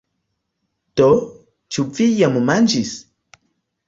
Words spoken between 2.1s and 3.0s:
jam manĝis?